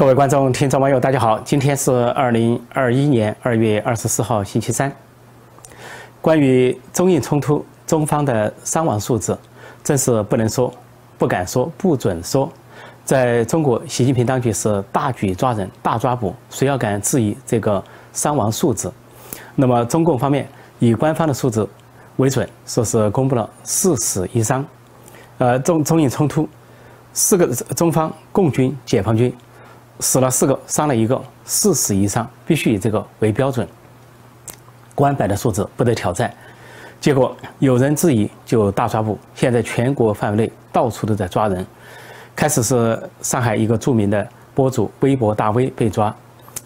[0.00, 1.38] 各位观众、听众、网友，大家好！
[1.40, 4.90] 今天是二零二一年二月二十四号，星期三。
[6.22, 9.38] 关于中印冲突，中方的伤亡数字，
[9.84, 10.72] 真是不能说、
[11.18, 12.50] 不敢说、不准说。
[13.04, 18.90] 在中国，习近平当局是大举抓人、大抓捕，谁要敢质疑这个伤亡数字？
[19.54, 20.48] 那么，中共方面
[20.78, 21.68] 以官方的数字
[22.16, 24.64] 为准，说是公布了四死一伤。
[25.36, 26.48] 呃，中中印冲突，
[27.12, 29.30] 四个中方共军、解放军。
[30.00, 33.66] 死了四个，伤了一个，四死以上必须以这个为标准。
[34.94, 36.32] 官摆的数字不得挑战。
[37.00, 39.18] 结果有人质疑，就大抓捕。
[39.34, 41.64] 现在全国范围内到处都在抓人。
[42.36, 46.14] 开始是上海一个著名的博主微博大 V 被抓，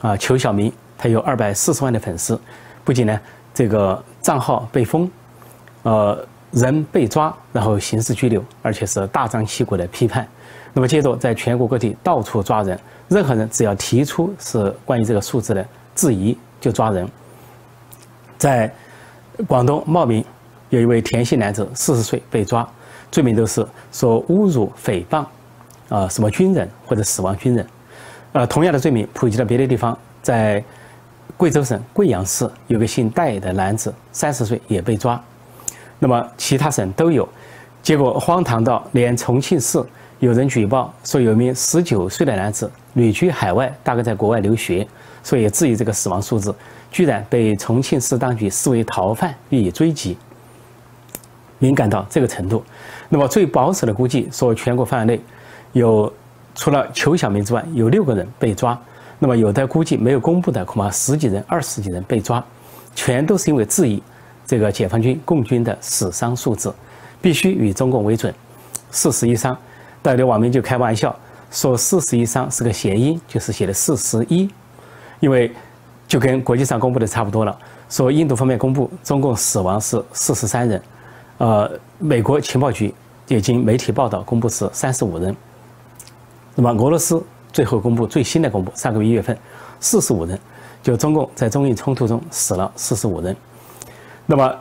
[0.00, 2.40] 啊，裘小明，他有二百四十万的粉丝，
[2.84, 3.20] 不仅呢
[3.52, 5.10] 这个账号被封，
[5.82, 10.26] 呃，人被抓，然后刑事拘留，而且是大张旗鼓的批判。
[10.74, 12.78] 那么接着在全国各地到处抓人。
[13.08, 17.08] 任何人只要提出是关于这个数字的质疑，就抓人。
[18.36, 18.72] 在
[19.46, 20.24] 广东茂名，
[20.70, 22.66] 有一位田姓男子，四十岁被抓，
[23.10, 25.24] 罪名都是说侮辱、诽谤，
[25.88, 27.66] 啊，什么军人或者死亡军人。
[28.32, 30.64] 呃，同样的罪名普及到别的地方，在
[31.36, 35.22] 贵州省贵阳市有个姓戴的男子，三十岁也被抓。
[35.98, 37.28] 那么其他省都有，
[37.82, 39.78] 结果荒唐到连重庆市
[40.20, 42.70] 有人举报说有一名十九岁的男子。
[42.94, 44.86] 旅居海外，大概在国外留学，
[45.20, 46.54] 所以质疑这个死亡数字，
[46.92, 50.16] 居然被重庆市当局视为逃犯予以追击。
[51.58, 52.62] 敏感到这个程度，
[53.08, 55.20] 那么最保守的估计说，全国范围内
[55.72, 56.12] 有
[56.54, 58.80] 除了裘小明之外，有六个人被抓。
[59.18, 62.44] 那么有的估计没有公布的，恐怕十几人、二十几人被抓，
[62.94, 64.00] 全都是因为质疑
[64.46, 66.72] 这个解放军共军的死伤数字，
[67.20, 68.32] 必须与中共为准，
[68.92, 69.58] 四十一伤。
[70.10, 71.14] 有的网民就开玩笑。
[71.50, 74.50] 说四十一伤是个谐音，就是写的四十一，
[75.20, 75.52] 因为
[76.08, 77.56] 就跟国际上公布的差不多了。
[77.88, 80.82] 说印度方面公布中共死亡是四十三人，
[81.38, 82.92] 呃，美国情报局
[83.28, 85.36] 也经媒体报道公布是三十五人。
[86.56, 89.38] 那么俄罗斯最后公布最新的公布，上个月一月份
[89.78, 90.36] 四十五人，
[90.82, 93.36] 就中共在中印冲突中死了四十五人。
[94.26, 94.52] 那么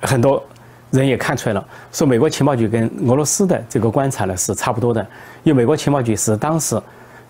[0.00, 0.42] 很多。
[0.90, 5.04] 人也看出来了，说美国情报局跟俄罗斯的这个观察呢是差不多的，
[5.42, 6.80] 因为美国情报局是当时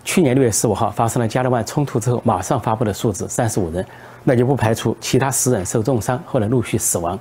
[0.03, 3.83] 去年六月十五号发生了加勒万冲突之后马上发布的数字三十五人，
[4.23, 7.17] 那就不排除其他十人受重伤，后来陆续死亡。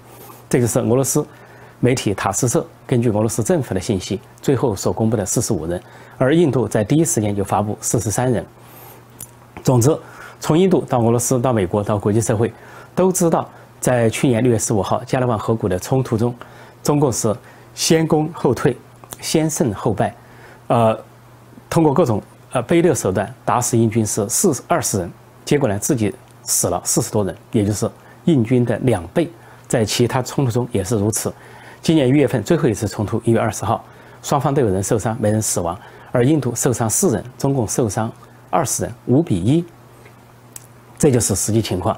[0.50, 1.26] 这就是俄罗斯
[1.80, 5.80] 媒体塔斯社根据俄罗斯政府的信息最后所公布的四十五人，
[6.18, 8.44] 而印度在第一时间就发布四十三人。
[9.62, 9.96] 总之，
[10.40, 12.52] 从印度到俄罗斯到美国到国际社会
[12.94, 13.48] 都知道。
[13.84, 16.34] 在去年六月十五号加勒万河谷的冲突中，
[16.82, 17.36] 中共是
[17.74, 18.74] 先攻后退，
[19.20, 20.16] 先胜后败，
[20.68, 20.98] 呃，
[21.68, 22.22] 通过各种
[22.52, 25.12] 呃卑劣手段打死印军是四二十人，
[25.44, 26.14] 结果呢自己
[26.44, 27.86] 死了四十多人，也就是
[28.24, 29.30] 印军的两倍。
[29.68, 31.30] 在其他冲突中也是如此。
[31.82, 33.84] 今年一月份最后一次冲突一月二十号，
[34.22, 35.78] 双方都有人受伤，没人死亡，
[36.10, 38.10] 而印度受伤四人，中共受伤
[38.48, 39.62] 二十人，五比一，
[40.96, 41.94] 这就是实际情况。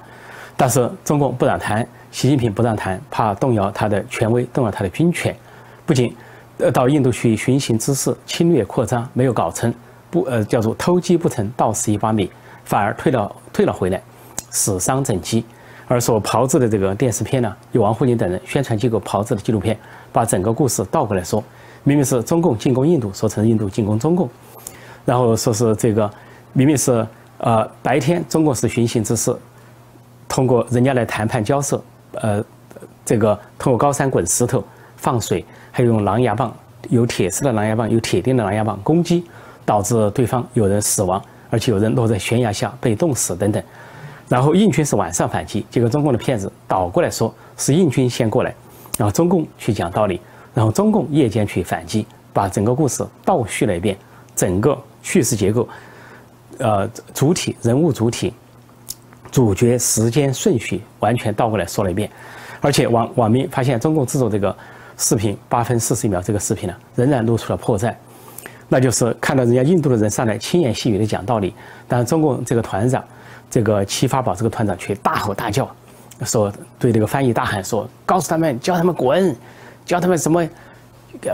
[0.56, 5.36] 但是中共不让谈，习近平不让谈，怕动摇他的权威，动摇他的军权。
[5.84, 6.14] 不仅
[6.58, 9.72] 呃到印度去寻衅滋事、侵略扩张没有搞成，
[10.10, 12.30] 不呃叫做偷鸡不成倒蚀一把米，
[12.64, 14.02] 反而退了退了回来，
[14.50, 15.44] 死伤整机。
[15.88, 19.78] 而所炮制的这个电视片呢，由王沪宁等人宣传机构炮制的纪录片，
[20.10, 21.44] 把整个故事倒过来说，
[21.84, 24.28] 明明是中共进攻印度，说成印度进攻中共，
[25.04, 26.10] 然后说是这个
[26.54, 27.06] 明明是
[27.38, 29.36] 呃白天中共是寻衅滋事。
[30.28, 31.82] 通过人家来谈判交涉，
[32.14, 32.44] 呃，
[33.04, 34.62] 这个通过高山滚石头、
[34.96, 36.54] 放水，还有用狼牙棒，
[36.88, 39.24] 有铁丝的狼牙棒，有铁钉的狼牙棒攻击，
[39.64, 43.62] 导致对方有人死亡，而且有人落在悬崖下被冻死等等。
[44.28, 48.52] 然后印军是晚上反击，结果中共的骗子倒过来说是印军先过来，
[48.98, 50.20] 然后中共去讲道理，
[50.52, 53.96] 然后中共夜间去反击，把整个故事倒叙了一遍，
[54.34, 55.68] 整个叙事结构，
[56.58, 58.34] 呃，主体人物主体。
[59.36, 62.10] 主角时间顺序完全倒过来说了一遍，
[62.62, 64.56] 而且网网民发现中共制作这个
[64.96, 67.94] 视频八分四十一秒这个视频呢，仍然露出了破绽，
[68.66, 71.52] 那就是看到人家印度的人上来轻言细语的讲道理，
[71.86, 73.04] 但是中共这个团长，
[73.50, 75.70] 这个齐发宝这个团长却大吼大叫，
[76.24, 79.36] 说对这个翻译大喊说，告诉他们叫他们滚，
[79.84, 80.48] 叫他们什么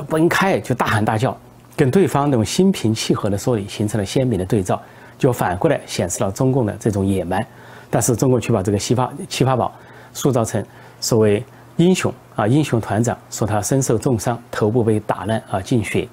[0.08, 1.38] 分开，就大喊大叫，
[1.76, 4.82] 跟对方那种心平气和的说理形成了鲜明的对照，
[5.16, 7.46] 就反过来显示了中共的这种野蛮。
[7.92, 9.70] 但是中国却把这个七发七发宝
[10.14, 10.64] 塑造成
[10.98, 11.44] 所谓
[11.76, 16.08] 英雄啊，英雄团长说他身受重伤，头部被打烂啊，进血。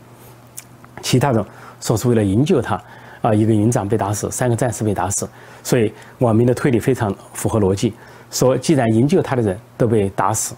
[1.02, 1.46] 其他人
[1.80, 2.82] 说是为了营救他，
[3.22, 5.26] 啊，一个营长被打死，三个战士被打死，
[5.64, 7.94] 所以网民的推理非常符合逻辑，
[8.30, 10.54] 说既然营救他的人都被打死，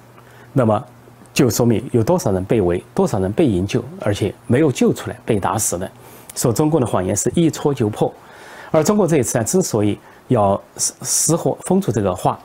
[0.53, 0.83] 那么
[1.31, 5.87] 就说明有多少人被围，多少人被营救，而且没有救出来被打死的，
[6.35, 8.11] 说中共的谎言是一戳就破，
[8.71, 9.99] 而中国这一次呢，之所以
[10.31, 12.39] 要死死活封住这个话，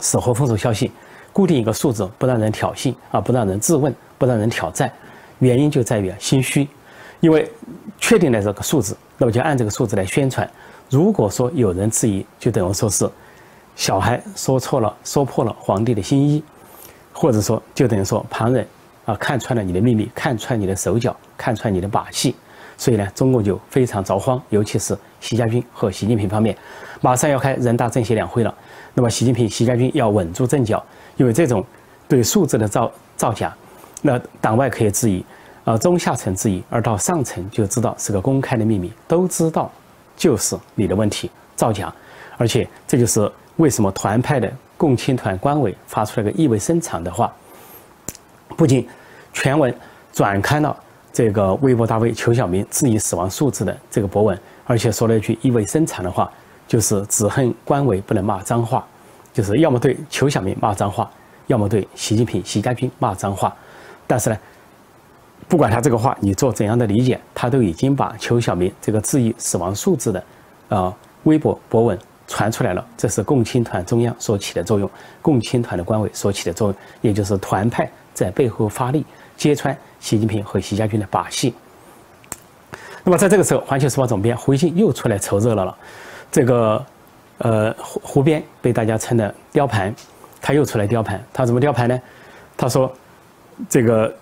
[0.00, 0.90] 死活封住消息，
[1.34, 4.90] 固定一个数字，不让人挑衅啊，不让人质问，不让人挑战，
[5.38, 6.66] 原因就在于心虚，
[7.20, 7.46] 因为
[7.98, 8.96] 确定了这个数字。
[9.18, 10.50] 那么就按这个数字来宣传。
[10.88, 13.06] 如果说有人质疑，就等于说是
[13.76, 16.42] 小孩说错了，说破了皇帝的新衣，
[17.12, 18.66] 或者说就等于说旁人
[19.04, 22.34] 啊看穿了你的秘密，看穿你的手脚，看穿你的把戏。
[22.78, 26.56] 所以呢，中共就非常着慌，尤其是习家军和习近平方面，
[27.02, 28.54] 马上要开人大政协两会了。
[28.94, 30.82] 那么习近平、习家军要稳住阵脚，
[31.16, 31.62] 因为这种
[32.08, 33.54] 对数字的造造假，
[34.00, 35.22] 那党外可以质疑。
[35.64, 39.70] 呃中下层质疑，而到上层就知道是个公开的秘密，都知道
[40.16, 41.92] 就是你的问题造假，
[42.38, 47.30] 而且这就是为什么团派的共青团官委发出了个意味深长的话，
[48.56, 48.88] 不仅
[49.34, 49.74] 全文
[50.10, 50.74] 转刊了
[51.12, 56.30] 这个微博大 V 裘小明质疑死亡数字的这个博文，而且说了一句意味深长的话，
[56.66, 58.86] 就是只恨官委不能骂脏话，
[59.32, 61.10] 就是要么对裘小明骂脏话，
[61.46, 63.54] 要么对习近平、习家军骂脏话，
[64.06, 64.38] 但是呢。
[65.46, 70.22] 不管他这个话你做怎样的理解，他都已经把裘小明这个质疑死亡数字的，
[70.68, 72.86] 呃，微博博文传出来了。
[72.98, 74.90] 这是共青团中央所起的作用，
[75.22, 79.06] 共青团的官委所起的作用，也就是团派在背后发力，
[79.38, 81.54] 揭穿习近平和习家军的把戏。
[83.04, 85.76] 那么在这个时候，环球时报总编胡锡进又出来凑热闹了。
[86.30, 86.86] 这个，
[87.38, 89.94] 呃，胡胡编被大家称的雕盘，
[90.40, 91.24] 他又出来雕盘。
[91.32, 92.00] 他怎么雕盘呢？
[92.56, 92.92] 他说，
[93.68, 94.14] 这个。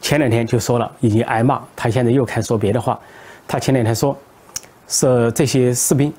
[0.00, 1.60] 前两天就说了，已经挨骂。
[1.74, 2.96] 他现在又开始说别的话。
[3.48, 4.16] 他前两天说，
[4.86, 6.14] 是这些士兵，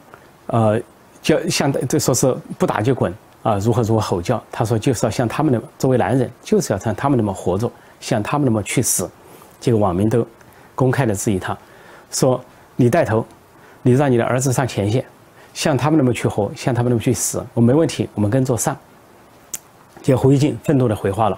[0.48, 0.78] 呃，
[1.22, 4.44] 叫像这说是不打就滚啊，如何如何吼叫。
[4.52, 9.10] 他说就是要像他们那么作为男人，就是要像他们那么活着，像他们那么去死。
[9.60, 10.25] 这个网民都
[10.75, 11.57] 公开的质疑他，
[12.12, 12.44] 说
[12.75, 13.25] 你带头，
[13.81, 15.06] 你让你的儿子上前线，
[15.54, 18.78] 像他们那么去活，像他们那么去死，我没问题，我们跟着上。
[20.01, 21.38] 结果胡锡进愤怒的回话了，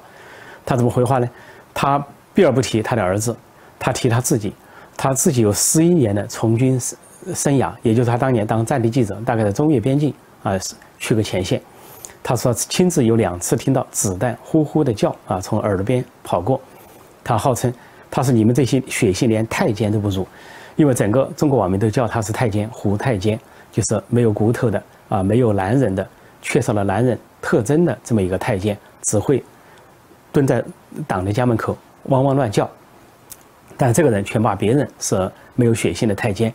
[0.65, 1.29] 他怎么回话呢？
[1.73, 2.03] 他。
[2.33, 3.35] 避而不提他的儿子，
[3.77, 4.53] 他提他自己，
[4.95, 6.97] 他自己有十一年的从军生
[7.35, 10.53] 生涯，也就是他当年当战地记者，大概在中越边境啊
[10.97, 11.61] 去个前线。
[12.31, 16.61] 他说亲自有两次听到子弹呼呼的叫啊从耳朵边跑过。
[17.25, 17.73] 他号称
[18.09, 20.25] 他是你们这些血性连太监都不如，
[20.77, 23.37] 因为整个中国网民都叫他是太监胡太监，
[23.69, 26.07] 就是没有骨头的啊没有男人的，
[26.41, 29.43] 缺少了男人特征的这么一个太监，只会
[30.31, 30.63] 蹲在
[31.05, 31.77] 党的家门口。
[32.03, 32.69] 汪汪乱叫，
[33.75, 36.53] 但这个人却骂别人是没有血性的太监，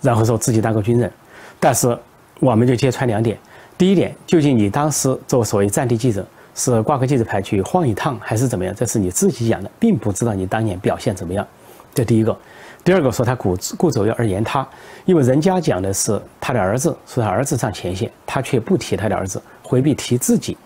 [0.00, 1.10] 然后说自己当过军人。
[1.58, 1.98] 但是
[2.38, 3.36] 我们就揭穿两点：
[3.82, 6.24] 第一点，究竟你当时做所谓战地记者
[6.54, 8.72] 是挂个记者牌去晃一趟，还是怎么样？
[8.76, 11.44] 这是你自己讲的，并不知道你当年表现怎么样。
[11.92, 12.38] 这第一个。
[12.84, 14.64] 第二个说他顾顾左右而言他，
[15.04, 20.56] 因为人家讲的是他的儿子，说他儿子上前线，他却不提他的儿子，回避提自己。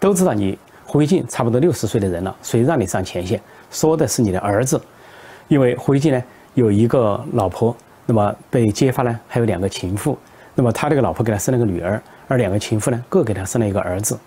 [0.00, 0.58] 都知道你。
[0.86, 3.38] 胡锡进差不多六十岁的人了，谁让你上前线？
[3.70, 4.80] 说的是你的儿子，
[5.46, 6.22] 因为胡锡进呢
[6.54, 10.16] 有一个老婆，那么被揭发呢还有两个情妇，
[10.54, 14.18] 那么他这个老婆给他生了个女儿，而两个情妇呢各给他生了一个儿子。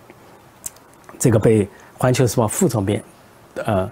[1.17, 1.65] 这个被
[1.97, 3.03] 《环球时报》副总编，
[3.55, 3.89] 呃，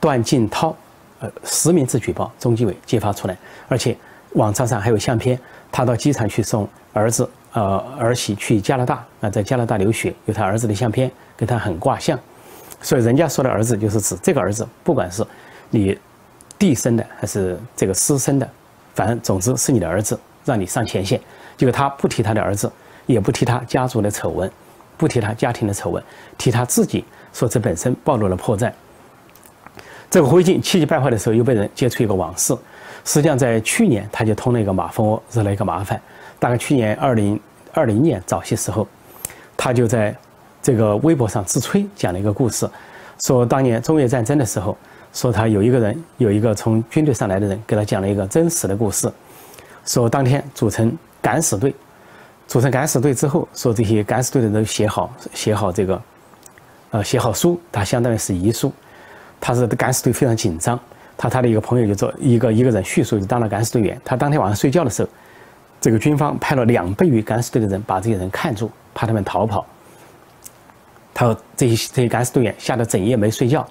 [0.00, 0.74] 段静涛，
[1.20, 3.36] 呃实名制举报中纪委揭发出来，
[3.68, 3.94] 而且
[4.32, 5.38] 网站上还有相片，
[5.70, 7.28] 他到机场去送儿子。
[7.52, 12.18] 呃，儿媳去加拿大，啊，在加拿大留学，有他儿子的相片，跟他很挂像，
[12.80, 15.24] 所以人家说的儿子就是指这个儿子，不管是
[15.70, 15.96] 你
[16.58, 18.50] 弟生的还是这个私生的，
[18.94, 21.20] 反正总之是你的儿子，让你上前线。
[21.56, 22.68] 结果他不提他的儿子，
[23.06, 24.50] 也不提他家族的丑闻，
[24.96, 26.02] 不提他家庭的丑闻，
[26.38, 28.72] 提他自己，说这本身暴露了破绽。
[30.10, 32.56] 这个胡锡进气急败坏的时候，又被人揭出一个往事，
[33.04, 36.00] 实际上在去年他就通了一个马蜂窝，惹了一个麻烦。
[36.38, 37.40] 大概去年二零
[37.72, 38.86] 二零年早些时候，
[39.56, 40.14] 他就在
[40.62, 42.68] 这个微博上自吹讲了一个故事，
[43.20, 44.76] 说当年中越战争的时候，
[45.12, 49.10] 说他有一个人有一个从军队上来的人给他讲了一个真实的故事，
[49.84, 51.74] 说当天组成敢死队，
[52.46, 56.02] 组成敢死队之后，说这些敢死队的人都写好写好这个，
[56.90, 58.72] 呃写好书，他相当于是遗书，
[59.40, 60.78] 他是敢死队非常紧张，
[61.16, 65.08] 他他的一个朋友就做一个一个人叙述就当了敢死队员，他当天晚上睡觉的时候。
[65.80, 69.66] 这个军方派了两倍于敢死队的人把这些人看住，怕他们逃跑。
[71.12, 73.68] 他说这些这些敢死队员吓得整夜没睡觉。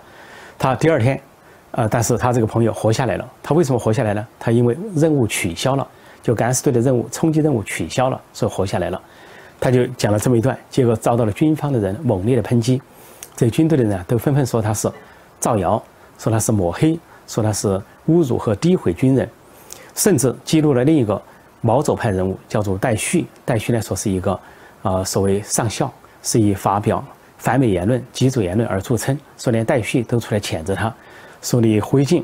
[0.60, 1.20] 他第二天
[1.72, 3.28] 呃，但是他这个朋友活下来了。
[3.42, 4.28] 他为什么活下来呢？
[4.40, 5.88] 他因为任务取消了，
[6.24, 9.00] 就敢死队的任务冲击任务取消了，所以活下来了。
[9.60, 12.82] 他就讲了这么一段，结果遭到了军方的人猛烈的抨击。
[13.36, 14.92] 这军队的人啊，都纷纷说他是
[15.40, 15.82] 造谣，
[16.18, 17.68] 说他是抹黑，说他是
[18.08, 19.30] 侮辱和诋毁军人，
[19.96, 21.22] 甚至激怒了另一个
[21.62, 23.26] 毛左派人物，叫做戴旭。
[23.46, 24.40] 戴旭呢，说是一个
[24.82, 27.04] 啊，所谓上校，是以发表
[27.38, 30.94] 反美言论、极左言论而著称，说连戴旭都出来谴责他。
[31.42, 32.24] 说你灰烬，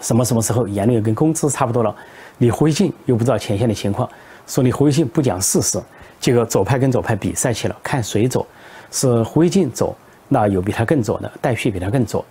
[0.00, 1.94] 什么什么时候言论跟工资差不多了？
[2.42, 4.10] 你回敬又不知道前线的情况，
[4.48, 5.80] 说你回敬不讲事实，
[6.18, 8.44] 结果左派跟左派比赛去了，看谁左，
[8.90, 9.96] 是回敬左，
[10.26, 12.24] 那有比他更左的，戴旭比他更左，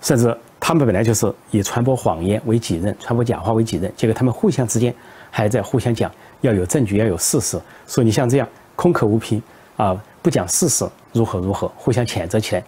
[0.00, 4.92] 甚至他们本来就是以传播谎言为己任，传播假话为己任，结果他们互相之间
[5.30, 7.56] 还在互相讲要有证据，要有事实，
[7.86, 9.40] 说你像这样空口无凭
[9.76, 12.64] 啊，不讲事实，如何如何，互相谴责起来。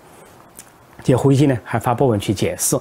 [1.02, 2.78] 这回信呢，还发博文去解释，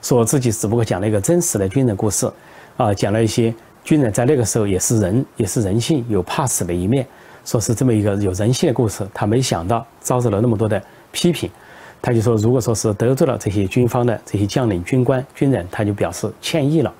[0.00, 2.32] 说自己只不过讲了一个真实的军人故事，
[2.76, 7.06] 啊，讲了一些军人在那个时候也是人，也是人性，有怕死的一面，
[7.44, 9.06] 说是这么一个有人性的故事。
[9.12, 11.50] 他没想到遭受了那么多的批评，
[12.00, 16.92] 他就说，如果说是得罪了这些军方的这些将领、军官、军人，他就表示歉意了。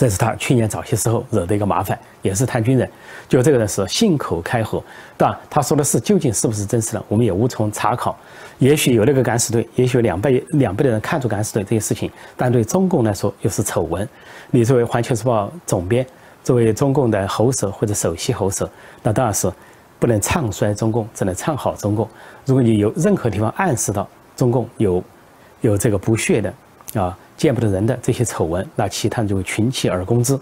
[0.00, 2.90] 这是他去年早些时候惹的一个麻烦，也是谈军人，
[3.28, 4.82] 就这个人是信口开河，
[5.18, 5.38] 对吧？
[5.50, 8.18] 他说的事究竟是不是真实的，我们也无从查考。
[8.60, 14.08] 也许有那个敢死队，也许有两倍两倍的人看出敢死队这些事情，但对中共来说又是丑闻。
[14.50, 16.06] 你作为环球时报总编，
[16.42, 18.66] 作为中共的喉舌或者首席喉舌，
[19.02, 19.52] 那当然是
[19.98, 22.08] 不能唱衰中共，只能唱好中共。
[22.46, 25.04] 如果你有任何地方暗示到中共有
[25.60, 26.50] 有这个不屑的
[26.94, 27.16] 啊。
[27.40, 30.38] 见不得人的这些丑闻，那其他人就会群起而攻之。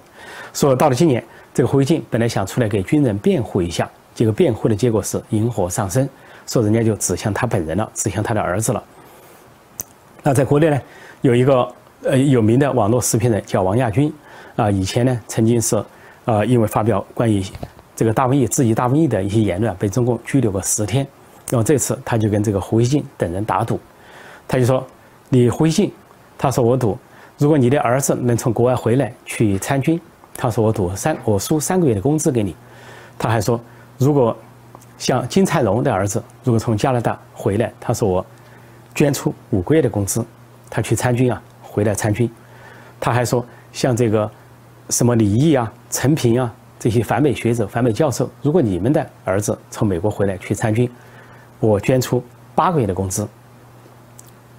[0.52, 1.24] 说到了今年，
[1.54, 6.10] 这个胡锡进本来想出来给军人辩护一下，结果辩护的结果是引火上身，
[6.44, 8.82] 说人家就指向他本人了，指向他的儿子了。
[10.24, 10.80] 那在国内呢，
[11.20, 14.12] 有一个呃有名的网络视频人叫王亚军，
[14.56, 15.80] 啊，以前呢曾经是
[16.24, 17.40] 呃因为发表关于
[17.94, 21.06] 这个大瘟疫、质疑大瘟疫的一些言论，被中共拘留过十天。
[21.50, 23.78] 那么这次他就跟这个胡锡进等人打赌，
[24.48, 24.84] 他就说
[25.30, 25.92] ：“你胡锡进。”
[26.38, 26.96] 他说：“我赌，
[27.36, 30.00] 如果你的儿子能从国外回来去参军，
[30.36, 32.54] 他说我赌三，我输三个月的工资给你。
[33.18, 33.60] 他还说，
[33.98, 34.36] 如果
[34.96, 38.24] 像金灿荣的儿子如果从加拿大回来，他说我
[38.94, 40.24] 捐出五个月的工资，
[40.70, 42.30] 他去参军啊，回来参军。
[43.00, 44.30] 他还说，像这个
[44.90, 50.88] 什么李毅啊、陈平啊这些反美学者、反美教授，如果你们的儿子从美国回来去参军，
[51.58, 52.22] 我捐出
[52.54, 53.26] 八个月的工资。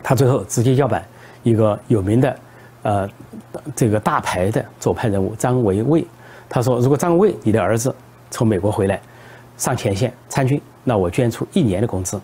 [0.03, 1.01] 他最后直接叫板。”
[1.43, 2.39] 一个有名的，
[2.83, 3.09] 呃，
[3.75, 6.05] 这个大牌的左派人物张维卫，
[6.47, 7.93] 他说：“如果张维你的儿子
[8.29, 8.99] 从美国回来，
[9.57, 12.19] 上前线参军，那我捐出一年的工资。”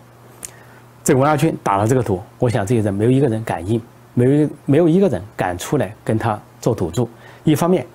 [1.04, 3.82] 这个王亚军打了这个赌，我想这些人没有一个人敢应，
[4.14, 7.08] 没有没有一个人敢出来跟他做赌注。
[7.44, 7.86] 一方面，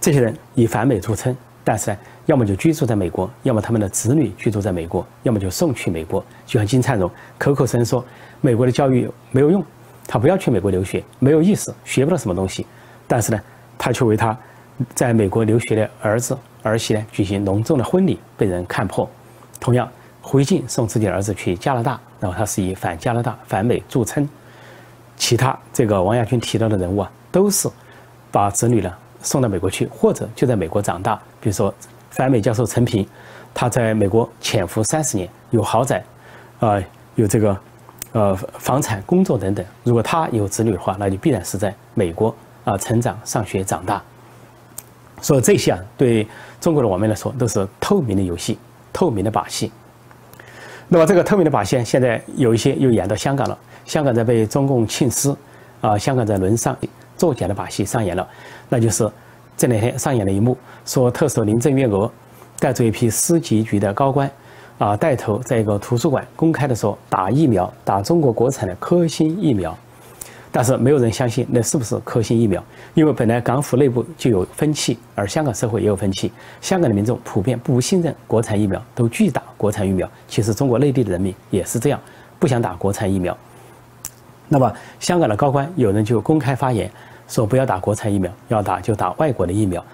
[0.00, 6.24] 这些人以反美著称，但是呢，要么就居住在美国，要么他们的子女居住在美国，要么就送去美国。
[6.46, 8.04] 就像金灿荣口口声声说
[8.40, 9.62] 美国的教育没有用。
[10.10, 12.66] 他不要去美国留学，没有意思，学不到什么东西。
[13.06, 13.38] 但是呢，
[13.76, 14.34] 他却为他
[14.94, 19.06] 在美国留学的儿子儿媳呢举行隆重的婚礼，被人看破。
[19.60, 19.86] 同样，
[20.22, 24.26] 胡锡进送自己儿子去加拿大，然后他是以反加拿大、反美著称。
[25.18, 27.68] 其他这个王亚军提到的人物啊，都是
[28.32, 31.16] 把子女呢送到美国去，或者就在美国长大。
[31.38, 31.74] 比如说
[32.10, 33.06] 反美教授陈平，
[33.52, 36.02] 他在美国潜伏三十年，有豪宅，
[36.60, 36.82] 啊，
[37.14, 37.54] 有这个。
[38.12, 42.34] 呃，房产、工作等等，如果他有子女的话，那就必然是在美国
[42.64, 44.02] 啊成长、上学、长大。
[45.20, 46.26] 所以这些啊，对
[46.58, 48.58] 中国的网民来说都是透明的游戏、
[48.92, 49.70] 透明的把戏。
[50.88, 53.58] 那么这个透明的把戏，现在有一些又演到香港了。
[53.84, 55.36] 香港在被中共庆私，
[55.82, 56.74] 啊，香港在轮上
[57.16, 58.26] 作假的把戏上演了。
[58.70, 59.10] 那就是
[59.56, 62.10] 这两天上演了一幕，说特首林郑月娥
[62.58, 64.30] 带着一批司级局的高官。
[64.78, 69.76] 啊，带头在一个图书馆公开的说打疫苗，打中国国产的科兴疫苗，
[70.52, 72.62] 但是没有人相信那是不是科兴疫苗，
[72.94, 76.30] 因为本来港府内部就有分歧，而香港社会也有分歧，
[76.60, 80.08] 香港的民众普遍不信任国产疫苗，都拒打国产疫苗。
[80.28, 82.00] 其实中国内地的人民也是这样，
[82.38, 83.36] 不想打国产疫苗。
[84.48, 86.88] 那么香港的高官有人就公开发言
[87.26, 89.84] 说不要打国产疫苗，要打就打外国的疫苗。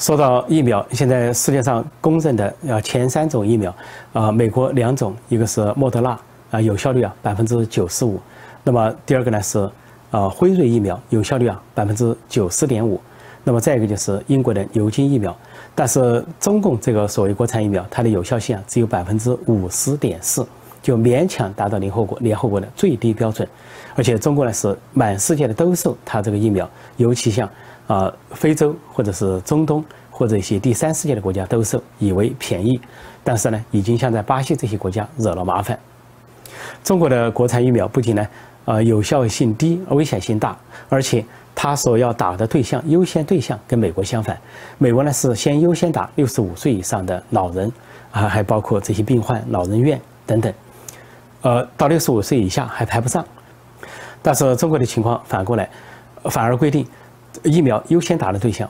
[0.00, 3.72] 说到疫苗，现在世界上公认的要前三种疫苗，
[4.14, 6.18] 啊，美国两种，一个是莫德纳，
[6.50, 8.18] 啊，有效率啊百分之九十五，
[8.64, 9.70] 那么第二个呢是，
[10.10, 12.98] 呃，辉瑞疫苗，有效率啊百分之九十点五，
[13.44, 15.36] 那么再一个就是英国的牛津疫苗，
[15.74, 20.46] 但是中共这个所谓国产疫苗，它的有效性啊只有百分之五十点四，
[20.80, 23.46] 就勉强达到联合国联合国的最低标准。
[23.94, 26.66] 而且中国呢是满世界的兜售它这个疫苗，
[26.96, 27.46] 尤其像
[27.90, 32.80] 啊非洲或者是中东或者一些第三世界的国家兜售，以为便宜，
[33.24, 35.76] 但是呢已经像在巴西这些国家惹了麻烦。
[36.84, 38.24] 中国的国产疫苗不仅呢
[38.64, 40.56] 呃有效性低，危险性大，
[40.88, 44.38] 而且它所要打的对象优先对象跟美国相反，
[44.78, 47.72] 美国呢是先优先打六十五岁以上的老人
[48.12, 50.52] 啊，还包括这些病患、老人院等等，
[51.42, 53.24] 呃到六十五岁以下还排不上。
[54.22, 55.68] 但是中国的情况反过来，
[56.24, 56.86] 反而规定
[57.42, 58.68] 疫苗优先打的对象，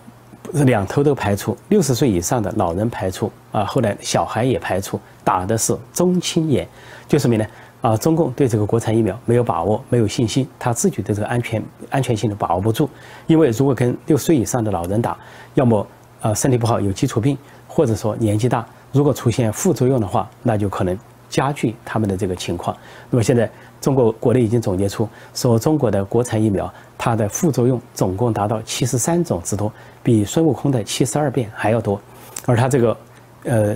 [0.53, 6.67] 两头都排除，六十岁以上的老人排除啊，后来小孩也排除，打的是中青年，
[7.09, 7.47] 就说明呢？
[7.81, 12.89] 啊，中共对这个国产疫苗没有把握，没有信心，他自己对这个安全安全性都把握不住，
[13.27, 15.17] 因为如果跟六十岁以上的老人打，
[15.55, 15.87] 要么
[16.21, 20.95] 啊身体不好有基础病，或者说年纪大，如果出现副作用的话，那就可能
[21.31, 22.77] 加剧他们的这个情况。
[23.09, 23.51] 那么现在。
[23.81, 29.73] 中国国内已经总结出，说中国的国产疫苗，它的副作用总共达到七十三种之多，
[30.03, 31.99] 比孙悟空的七十二变还要多。
[32.45, 32.97] 而它这个，
[33.45, 33.75] 呃，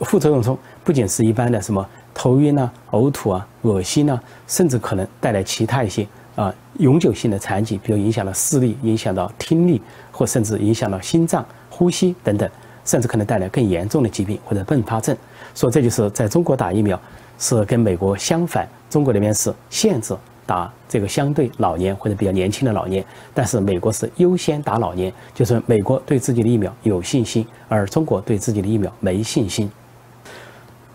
[0.00, 9.80] 副作用中不仅是一般的什么头晕啊、呕吐啊、恶心啊，甚至可能带来其他一些啊永久性的残疾，比如影响了视力、影响到听力，
[10.10, 12.50] 或甚至影响到心脏、呼吸等等，
[12.84, 15.16] 甚至可能带来更严重的疾病或者并发症。
[15.54, 17.00] 说这就是在中国打疫苗。
[17.36, 20.14] 是跟美国相反，中国那边是限制
[20.46, 29.68] 打这个相对老年或者比较年轻的老年，但是美国是优先打老年，就是美国对自己的疫苗有信心，而中国对自己的疫苗没信心。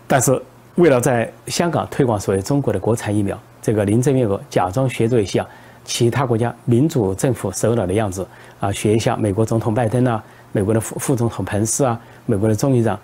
[0.08, 0.42] 但是
[0.76, 5.44] 为了在香港推广所谓中国的国产疫苗，这个林郑月娥假装学做一些
[5.84, 8.26] 其他国家民主政府首脑的样子
[8.58, 12.98] 啊，学一下美国总统拜登啊，美国的副副总统彭斯啊，美国的众议长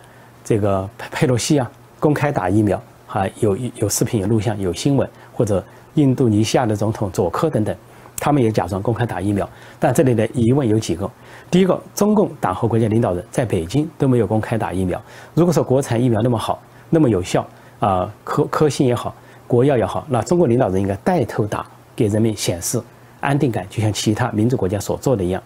[0.47, 2.81] 这个佩佩洛西啊，公开打疫苗。
[3.09, 7.75] 啊，有有视频、有录像、有新闻，或者印度尼西亚的总统佐科等等，
[8.19, 9.49] 他们也假装公开打疫苗。
[9.79, 11.11] 但这里的疑问有几个：
[11.51, 15.01] 第一个，中共党和国家领导人在北京都没有公开打疫苗。
[15.33, 17.47] 如果说国产疫苗那么好、那么有效
[17.79, 19.15] 啊，科科兴也好，
[19.47, 22.79] 国药也好，那中国领导人应该带头打，给人民显示
[23.21, 25.43] 安定感，就像其他民主国家所做的一样。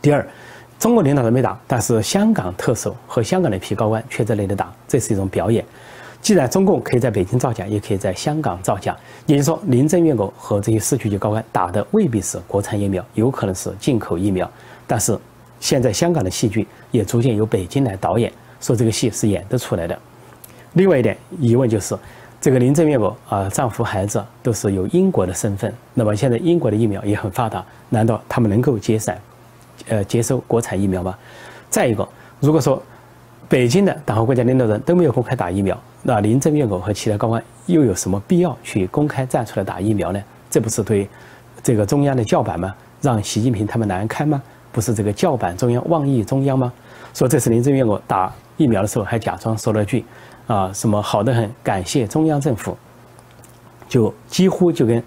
[0.00, 0.24] 第二，
[0.84, 5.64] 中国领导人没打，但是香港特首和香港的一批高官却在那里打，这是一种表演。
[6.20, 8.94] 既然中共可以在北京造假，也可以在香港造假，
[9.24, 14.46] 也就是说，林郑月娥和这些市区级高官打的未必是国产疫苗，有可能是进口疫苗。
[14.86, 15.18] 但是，
[15.58, 19.98] 现在香港的戏剧也逐渐由北京来导演，说这个戏是演得出来的。
[20.74, 21.96] 另外一点疑问就是，
[22.42, 29.18] 这个林郑月娥啊，丈夫孩子都是有英国的身份，那么现在英国的疫苗也很发达，难道他们能够接散，
[29.88, 31.16] 呃，接收国产疫苗吗？
[31.70, 32.08] 再一个，
[32.40, 32.82] 如果说
[33.48, 40.22] 北京的党和国家领导人都没有公开打疫苗，那林郑月娥和其他高官又有什么必要去公开站出来打疫苗呢？
[40.50, 41.08] 这不是对
[41.62, 42.74] 这个中央的叫板吗？
[43.00, 44.42] 让习近平他们难堪吗？
[44.72, 46.72] 不是这个叫板中央、妄议中央吗？
[47.12, 50.04] 说这次林郑月娥打疫苗的时候还假装说了句
[50.46, 52.76] 啊什么好的很，感谢中央政府，
[53.88, 55.02] 就几乎就跟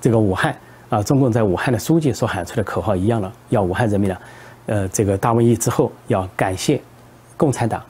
[0.00, 0.54] 这个武汉
[0.88, 4.16] 啊中共在武汉的书记所喊出的口号一样了，要武汉人民呢，
[4.66, 6.80] 呃这个大瘟疫之后要感谢
[7.36, 7.82] 共产党。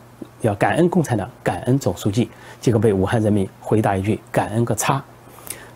[0.42, 2.30] 要感恩共产党，感恩总书记，
[2.60, 5.02] 结果被武汉人民回答一句“感恩个叉”。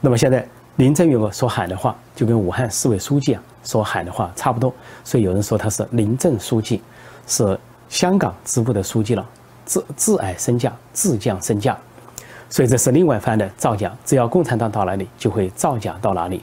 [0.01, 4.73] 那么现在林郑月娥所喊的话，就跟武汉市委书记啊所喊的话差不多。
[5.03, 6.83] 所以有人说他是林郑书记，
[7.27, 9.27] 是香港支部的书记了，
[9.65, 11.77] 自自矮身价，自降身价。
[12.51, 13.91] 所以这是另外一番的造假。
[14.05, 16.43] 只要共产党到哪里，就会造假到哪里。